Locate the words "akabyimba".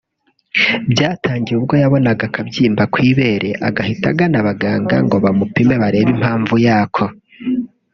2.29-2.83